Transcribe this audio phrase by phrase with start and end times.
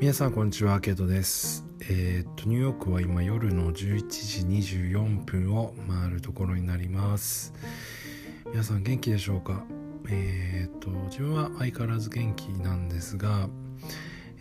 [0.00, 1.64] 皆さんこんにちはケイトです。
[1.80, 7.54] えー、っとニューヨークは今夜の11時24分を回るところになります。
[8.46, 9.64] 皆さん元気でしょうか？
[10.08, 13.48] えー、っと自分は相変わらず元気なんですが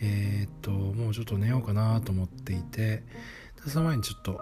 [0.02, 3.04] えー、っともうちょっと寝ようかなと思っていて
[3.68, 4.42] その前にちょっと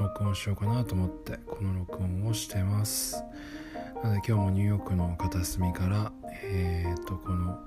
[0.00, 3.22] 録音しようかなと思ってこの録音をしてます。
[4.02, 6.12] なので今日もニューヨークの片隅から
[6.42, 7.58] えっとこの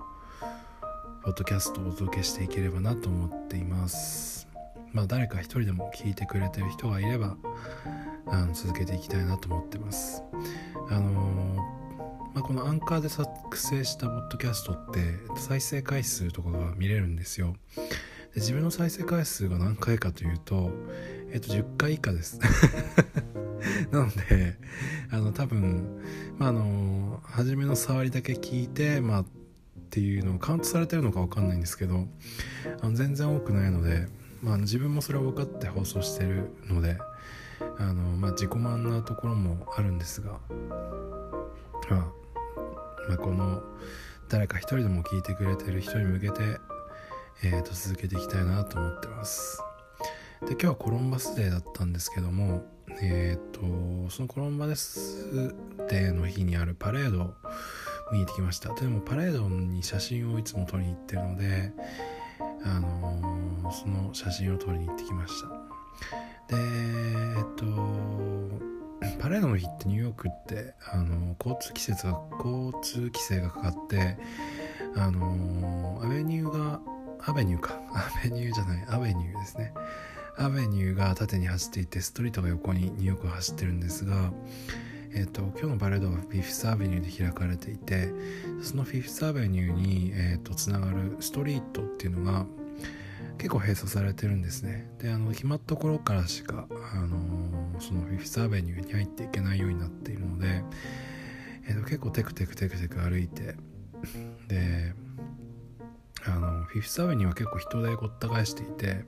[1.22, 4.48] ポッドキャストをお届けしていければなと思っています。
[4.94, 7.36] まあ誰か一人でも聞いてくれてる人がいれば
[8.26, 10.24] あの続けていきたいなと思ってます。
[10.90, 11.12] あの
[12.34, 15.02] まあ、このアンカーで作成したポッドキャストって
[15.36, 17.56] 再生回数とかが見れるんですよ。
[17.76, 17.86] で
[18.36, 20.72] 自分の再生回数が何回かというと
[21.34, 22.40] えっと10回以下です。
[23.92, 24.58] なので
[25.12, 26.02] あの多分
[26.38, 29.26] まああの初めの触りだけ聞いてまあ
[29.90, 32.06] っていうのをカウントされてるのか分かんないんですけど
[32.82, 34.08] あの全然多くないので、
[34.44, 37.00] まあ、自分もそれを分かって放送してるので
[37.80, 40.40] あの、まあ、自己満なところもあるんですが、
[41.90, 42.12] まあ、
[43.08, 43.64] まあ、この
[44.30, 46.44] 誰か一人でも聞いてくれてる人に向けて、
[47.44, 49.60] えー、と続けていきたいなと思ってます。
[50.42, 52.64] で今日はコロンバスデーだったんですけども
[53.02, 55.54] えっ、ー、とそのコロンバス
[55.90, 57.34] デーの日にあるパレード
[58.12, 58.74] 見に行ってきました。
[58.74, 61.72] でもパレードに写真をいつも撮りに行ってるので
[62.64, 66.56] あのー、その写真を撮りに行ってきました。
[66.56, 67.66] でえっと
[69.20, 74.18] パレードの日ってニューヨークってあの交通規制が交通規制がかかって
[74.96, 76.80] あのアベニューが
[77.22, 77.80] アベニューか。
[77.94, 79.74] アベニューじゃないアベニューですね。
[80.38, 84.32] アベニューが縦に走っていてストリートが横にニューヨークを走ってるんですが
[85.12, 88.10] えーと、今日のパレードはフィフスアベニューで開かれていて
[88.62, 92.46] そのフィフスアベニューに、えーと、つながるストリートっていうのが
[93.38, 94.90] 結構閉鎖されてるんですね。
[95.00, 100.64] であの決まったところからしか、あのー、そのフィフスアベニューに入っていけないようになっているので、
[101.68, 103.56] えー、と結構テクテクテクテク歩いて
[104.48, 104.94] で
[106.26, 109.06] あのフィフスアベニューは結構人でごった返していて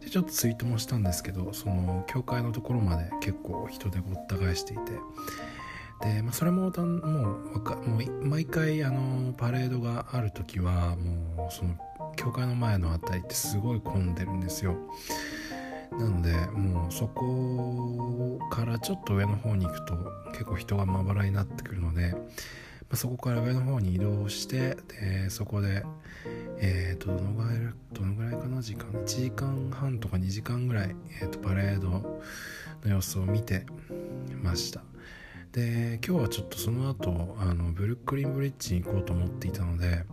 [0.00, 4.92] でちょっとツイートもしたんですけどその教会のところまで結構人でごった返していて。
[6.00, 11.76] で、まあ、それもだんもうかもう毎回あのパレードがある時はもうその
[12.14, 14.76] 教会の前の辺りってすごい混んでるんですよ。
[15.90, 19.96] なのでもうそこからちょっと上の方に行くと
[20.30, 22.14] 結構人がまばらになってくるので
[22.88, 25.84] まあ、そこから上の方に移動してでそこで、
[26.60, 27.58] えーと、どのぐらい
[27.92, 28.60] どのぐらいかな？
[28.60, 32.20] 時間1時間半とか2時間ぐらい、えーと、パレードの
[32.84, 33.66] 様子を見て
[34.42, 34.82] ました。
[35.52, 40.04] で今日はちょっとその後あのブルックリンブリッジに行こうと思っていたので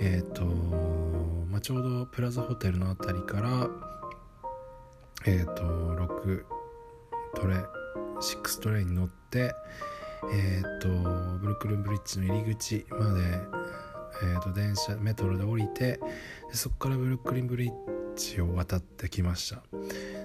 [0.00, 0.44] えっ、ー、と、
[1.48, 3.68] まあ、ちょうどプラザホテルの辺りから
[5.24, 6.44] えっ、ー、と6
[7.36, 7.56] トレ
[8.20, 9.54] 6トレに乗って
[10.32, 13.38] えっ、とブルックリンブリッジの入り口まで、
[14.22, 16.00] えーと、電車メトロで降りて
[16.50, 17.72] でそこからブルックリンブリッ
[18.16, 19.62] ジを渡ってきました。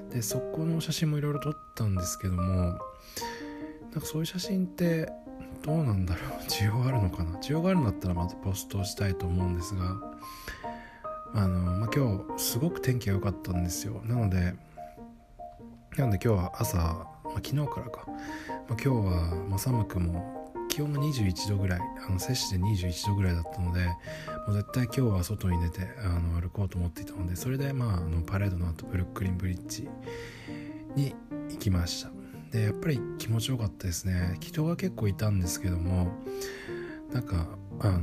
[0.10, 2.78] でそこの写真もいろいろ撮ったんですけどもなん
[3.94, 5.10] かそういう写真って
[5.64, 6.32] どうなんだろう？
[6.50, 7.40] 需要あるのかな？
[7.40, 9.96] 需要があるんだったらまたポストしたいと思うんですが
[11.34, 14.02] あの、まあ、今日すごく天気が良かったんですよ。
[14.06, 14.54] なので
[15.98, 18.18] なので今日は朝、まあ、昨日からか、まあ、
[18.70, 20.41] 今日は、まあ、寒くも
[20.72, 23.86] 気温が21度ぐらいあの摂氏で21度ぐらいだったので
[24.48, 29.90] もう絶対今日は外に出てあの歩こうと思っていたのでそれで、まあ、あのパレードの後ブルックリンブリッジ
[30.96, 31.14] に
[31.50, 32.10] 行きました。
[32.52, 34.38] でやっぱり気持ちよかったですね。
[34.40, 36.08] 人が結構いたんですけども
[37.12, 37.48] なんか
[37.82, 38.00] あの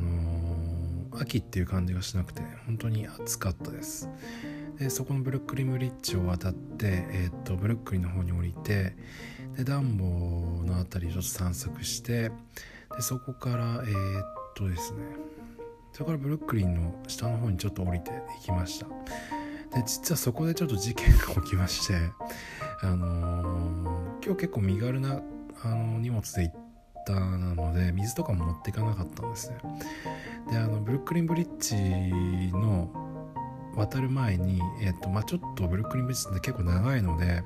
[1.13, 4.11] ー、秋っていう感じがしなくて本当に暑かったです。
[4.79, 8.95] でそこのブルックリンブリッジを渡って、えー、っとブルックリンの方に降りて
[9.59, 10.05] でダンボ
[10.65, 12.31] の辺りちょっと散策して
[12.97, 14.25] でそこからえー、っ
[14.55, 15.01] とですね
[15.93, 18.87] そこからブルックリンの下の方にちょっと降りていきました。
[19.75, 21.95] で実はそこでちょっと事件が起きまして
[22.83, 25.21] あのー、今日結構身軽な
[25.65, 26.55] あの荷物で行っ
[27.05, 29.57] たなので水とかも持っていかなかったんですね。
[30.53, 33.08] であのブルックリンブリッジの
[33.77, 37.43] 渡る前に、えーとまあ、ちょっとブルックリンブリッジって結構長いので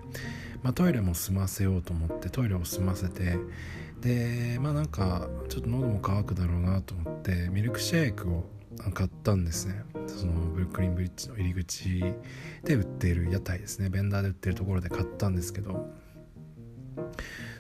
[0.63, 3.37] まあ、トイレも済ませようと思ってトイレを済ませて
[4.01, 8.45] でまあなんかちょっと喉も渇くだろうなと思ってミルクシェイクを
[8.95, 9.85] 買ったんですね。
[10.07, 12.01] そのブルックリンブリッジの入り口
[12.65, 13.91] で売っている屋台ですね。
[13.91, 15.89] ベンダーで売ってるところで買ったんですけど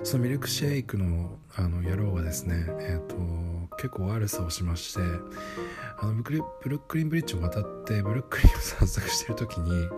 [0.02, 3.16] そのミルクシェイクのあの野郎はですね、えーと、
[3.76, 5.00] 結構悪さをしまして
[5.98, 9.88] あのブルックリンブリッジを渡ってブルックリンを散策してる時に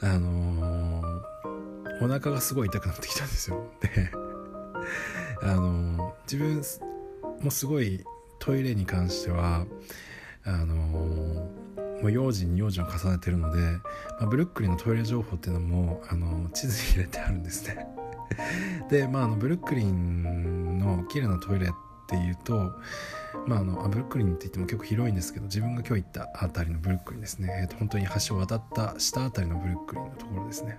[0.00, 3.70] あのー、お腹がすごい痛くなってきたんですよ。
[3.80, 4.10] で
[5.42, 6.62] あのー、自分
[7.42, 8.04] もすごい
[8.38, 9.66] トイレに関しては
[10.44, 13.82] あのー、もう用心に用心を重ねてるので、ま
[14.22, 17.86] あ、ブルックリンのトイレ情報っていうのもあの地図に入れてあるんですね。
[18.88, 22.72] でまああのブルックリンの綺麗なトイレってていうと
[23.46, 30.76] まあ、あのブルックリンって言っても結構広いんですけど自分が今日行った辺りのブルックリンですね、えー、と本当に橋を渡った下辺りのブルックリンのところですね。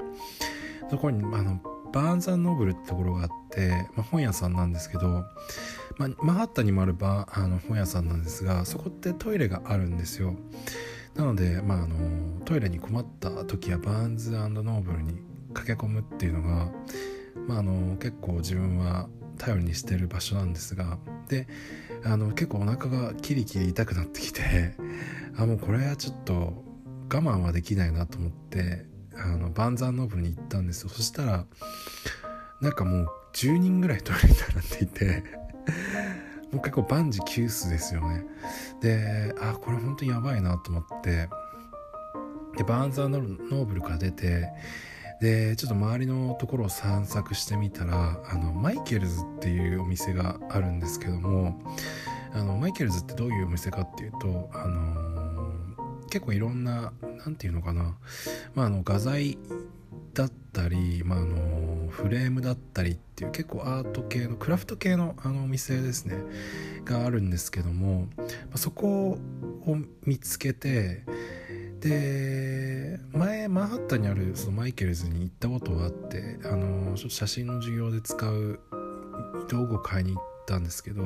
[0.89, 1.59] そこにあの
[1.91, 5.23] バーンザンノーブルってところがあって、まあ、本屋さんなんですけど、
[5.97, 10.35] まあ、マハッタにもあるバあの本屋さんなんですがそこってトイレがあるんですよ。
[11.15, 11.95] なので、まあ、あの
[12.45, 15.19] トイレに困った時はバーンズノーブルに
[15.53, 16.71] 駆け込むっていうのが、
[17.47, 21.47] まあ、あの結構自分は頼りにしてる場所なんですがで
[22.03, 24.75] あの結構お腹がキリキリ痛くなってきて
[25.37, 26.63] あもうこれはちょっと
[27.11, 30.89] 我慢はできないなと思ってあのバンザンノーブに行ったんですよ。
[30.89, 31.45] そしたら
[32.61, 35.23] なんかもう10人ぐらいトイレに並んでいて
[36.51, 38.25] もう結構万事休すですよね。
[38.81, 41.29] であこれ本当にやばいなと思って
[42.57, 44.49] でバーンザーノーブルから出て
[45.21, 51.61] でちょっと周りのところを散策してみたらあのマイケルズっていうお店があるんですけども
[52.33, 55.19] あのマイケルズってどういうお店かっていうとあの
[56.09, 56.93] 結構いろんな
[57.25, 57.97] 何て言うのかな、
[58.55, 59.37] まあ、あの画材
[60.13, 66.15] だったり、まあ、あのフレームだったりっていう結構アート系のクラフト系のあのお店ですね
[66.85, 68.23] があるんですけども、ま
[68.55, 69.17] あ、そこ
[69.65, 71.03] を見つけて
[71.79, 78.59] で前マンハッタンにあるそのマイケルズに行ったことがあってあのちょっと写真の授業で使う
[79.47, 81.03] 道具を買いに行ったんですけど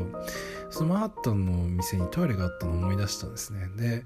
[0.70, 3.70] そのマンハッタンの店にトイレがあったのを思い出したんですね。
[3.78, 4.04] で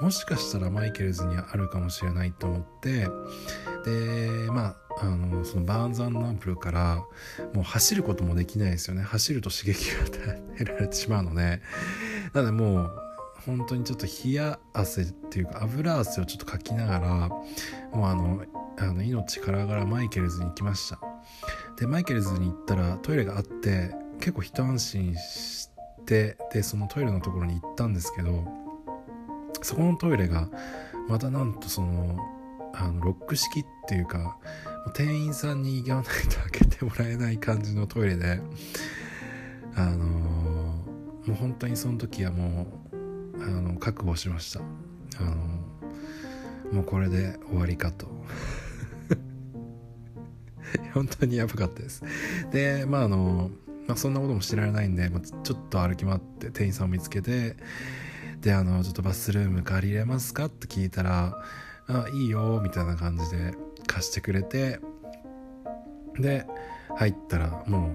[0.00, 3.06] もしかしたらマイケルズにあるかもしれないと思って
[3.84, 6.96] でまああのそのバーンズナンプルから
[7.54, 9.02] もう走ることもできないですよね。
[9.02, 11.62] 走ると刺激が与えられてしまうので。
[12.32, 13.09] なのでもう
[13.46, 17.40] 本当にちょっと冷や汗っていうか油汗をちょっとかきながらも
[17.94, 18.44] うあの
[18.78, 21.00] あの命からがらマイケルズに行きました。
[21.76, 25.70] でマイケルズに行ったらトイレがあって結構一安心し
[26.06, 28.44] てでそのトイレのところに行ったんですけど
[29.62, 30.48] そこのトイレが
[31.08, 32.18] またなんとその
[32.74, 34.38] あのロック式っていうか
[34.94, 38.40] 店員さんに言わないと開けてもらえない感じのトイレで
[39.74, 40.76] あのー、も
[41.28, 42.79] う本当にその時はもう
[43.40, 44.60] あの覚悟しました。
[44.60, 45.36] あの
[46.72, 48.06] もうこれで終わりかと。
[50.94, 52.02] 本当にやばかったです。
[52.52, 53.50] でまああの、
[53.86, 57.56] まあ、そんなことも知られないんで、まあ、ちょっと歩き回って店員さんを見つけて
[58.40, 61.42] であのちょっとバスルーム借りれますかって聞いたら
[61.88, 63.54] 「あいいよ」みたいな感じで
[63.86, 64.80] 貸してくれて
[66.18, 66.46] で
[66.96, 67.90] 入ったらもう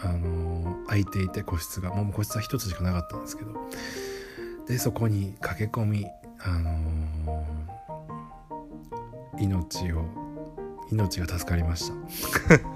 [0.00, 3.52] あの空いていて個室がもう個室は一つしかなかったんですけど
[4.68, 6.06] でそこに駆け込み、
[6.40, 10.04] あのー、命を
[10.92, 11.94] 命が助かりました。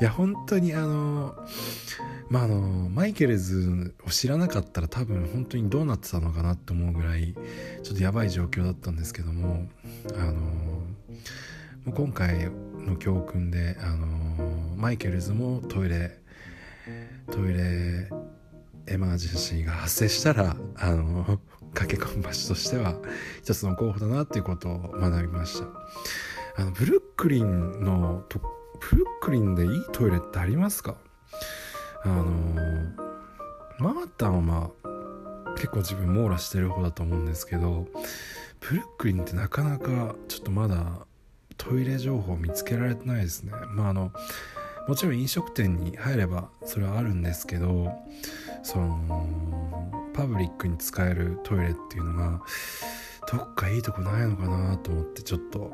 [0.00, 1.34] いや本当にあの
[2.30, 7.34] まああのマイケルズを知らなかったら多分本当にどうなってたのかなって思うぐらい
[7.82, 9.68] ちょっとやばい状況だったんですけども
[10.14, 10.40] あのも
[11.88, 14.06] う今回の教訓であの
[14.76, 16.18] マイケルズもトイレ
[17.30, 18.08] トイレ
[18.90, 21.38] エマージェンシーが発生したらあの
[21.74, 22.96] 駆け込む場所としては
[23.42, 25.68] 一つの候補だなっていうことを学びました。
[26.56, 30.96] あのブルックリンのとブルックリンでいいトイレってありますか？
[32.02, 32.24] あの
[33.78, 37.86] マータンはまあ結構自分網羅してる方だと思うんですけど
[38.58, 41.06] ブルックリンってなかなかちょっとまだ
[41.56, 43.52] トイレ情報見つけられてないですね。
[43.72, 44.10] まああの
[44.88, 47.92] もちろん飲食店に入ればそれはあるんですけど
[48.62, 49.26] その
[50.14, 52.42] パブリックに使えるトイレっていうのが
[53.30, 55.70] どっかいいとこないのかなと思ってちょっと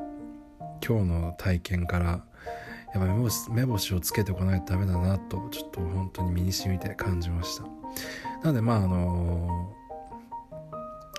[0.85, 7.63] 今日の体験からやっぱ目星目星をつけておかないとダメだなとちょっと本当に身に染みて感じました。
[7.63, 9.73] なのでまああの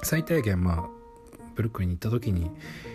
[0.05, 0.89] 最低限まあ
[1.55, 2.51] ブルックリンに行った時に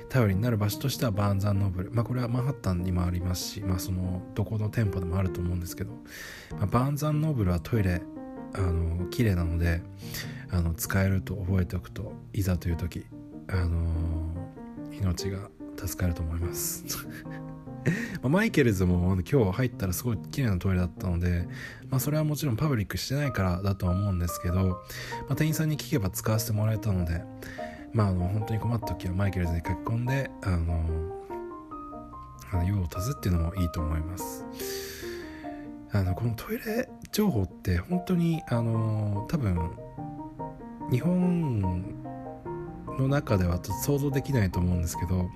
[0.10, 1.92] 頼りになる場所としてはバーンザンノーブル。
[1.92, 5.92] まあこれはマンハッタンにもありますしまあそのどこの店舗でもあると思うんですけど、
[6.51, 8.01] まあ、バーンザンノーブルはトイレ
[8.53, 9.81] あの綺麗なので
[10.51, 13.05] あの使えると覚えておくといざという時
[13.48, 13.89] あの
[14.91, 16.86] 命が助かると思います。
[18.22, 21.48] ま、マイケルズも今日入ったらすごい綺麗なトイレだったので、
[21.89, 24.75] まあ、それはもちろんパブリックしてないからだとは思うんですけど、ま
[25.31, 27.24] あ、店員さんに聞けば使わせてもらえたので、
[27.91, 31.24] まあ、あの本当に困った時はマイケルズに書き込んであの
[32.51, 34.45] あの用を足すっていうのもいいと思います。
[35.91, 39.77] あのこのトイレ情報って本当にあの多分
[40.91, 41.62] 日本
[42.98, 45.29] の中ではちょっと想像できないと思うんですけど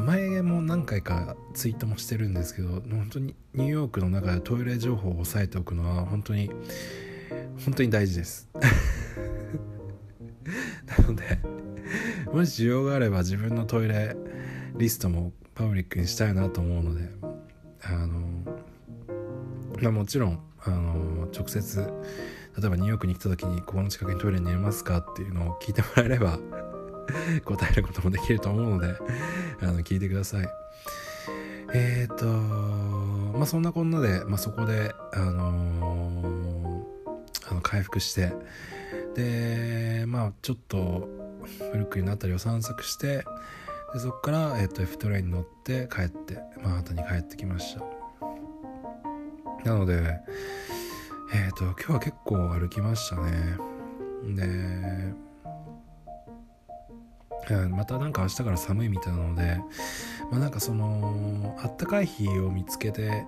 [0.00, 6.50] 前も何回かツイートもしてるんですけど本当にニューヨークの中でトイレ情報を押さえておくのは本当に
[7.64, 8.48] 本当に大事です。
[10.98, 11.38] なので
[12.32, 14.16] もし需要があれば自分のトイレ
[14.76, 17.08] リストもパブリックにしたいなと思うので
[17.84, 18.61] あの、
[19.82, 21.80] まあ、もちろんあの直接
[22.58, 26.38] 例えばニューヨークに来た時にここの近くにトイレに寝ますかっていうのを聞いてもらえれば
[27.44, 28.94] 答えることもできると思うので
[29.60, 30.48] あの聞いてください。
[31.74, 32.26] えっ、ー、と
[33.38, 38.34] まあそんなこんなで、まあ、そこであのー、あの回復して
[39.14, 41.08] でまあちょっと
[41.72, 43.24] ブルックリンの辺りを散策して
[43.94, 48.01] でそこから、えー、と F トレインに乗って帰ってマンハッタンに帰ってきました。
[49.64, 50.20] なので
[51.32, 53.56] えっ、ー、と今日は結構歩きましたね。
[54.34, 54.52] で
[57.68, 59.60] またなんか明日から寒いみたいなので、
[60.30, 63.24] まあ、なんかそのあったかい日を見つけて、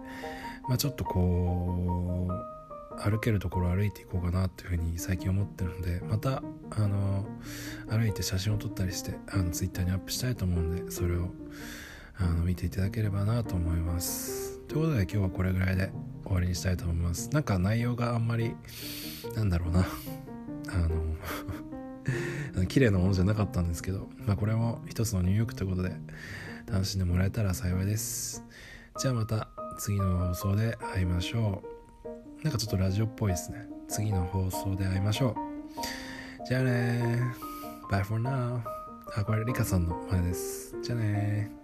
[0.68, 2.54] まあ、ちょっとこう
[3.10, 7.26] 歩けるところ歩いていこうかなっていうふうに最近思ってるのでまたあの
[7.88, 11.28] 歩いて写真を撮ったりしてあのツイッターにアップしたいと思うんでそれを
[12.16, 14.60] あの見ていただければなと思います。
[14.68, 16.13] ということで今日はこれぐらいで。
[16.24, 17.30] 終わりにしたいと思います。
[17.30, 18.54] なんか内容があんまり
[19.36, 19.86] なんだろうな。
[20.68, 20.88] あ
[22.56, 25.94] の 綺麗なものじゃなかったんですけど、まあ、これも一つのニューヨークということで
[26.70, 28.44] 楽しんでもらえたら幸いです。
[28.98, 31.62] じゃあまた次の放送で会いましょ
[32.04, 32.42] う。
[32.44, 33.68] なんかちょっとラジオっぽいですね。
[33.88, 36.46] 次の放送で会いましょう。
[36.46, 37.22] じゃあね
[37.90, 38.60] Bye for now
[39.16, 40.74] あこれリカさんの前です。
[40.82, 41.63] じゃあね